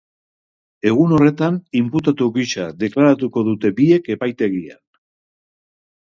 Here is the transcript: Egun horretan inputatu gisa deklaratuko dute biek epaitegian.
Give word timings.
Egun 0.91 1.11
horretan 1.17 1.59
inputatu 1.81 2.27
gisa 2.37 2.65
deklaratuko 2.83 3.43
dute 3.49 3.71
biek 3.81 4.09
epaitegian. 4.17 4.81